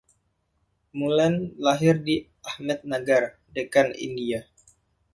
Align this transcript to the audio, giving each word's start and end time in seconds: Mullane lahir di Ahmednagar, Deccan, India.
Mullane 0.97 1.41
lahir 1.65 1.95
di 2.07 2.15
Ahmednagar, 2.49 3.23
Deccan, 3.55 3.89
India. 4.07 4.39